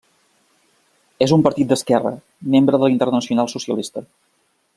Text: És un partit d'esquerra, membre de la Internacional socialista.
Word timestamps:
És 1.25 1.33
un 1.35 1.43
partit 1.47 1.69
d'esquerra, 1.73 2.15
membre 2.57 2.81
de 2.81 2.85
la 2.87 2.93
Internacional 2.95 3.53
socialista. 3.57 4.09